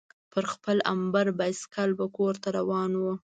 [0.31, 3.11] پر خپل امبر بایسکل به کورته روان وو.